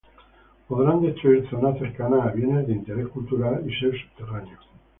podrán 0.67 1.03
destruir 1.03 1.47
zonas 1.51 1.77
cercanas 1.77 2.25
a 2.25 2.31
Bienes 2.31 2.65
de 2.65 2.73
Interés 2.73 3.07
Cultural 3.09 3.63
y 3.69 3.79
ser 3.79 3.91
subterráneos 4.01 4.65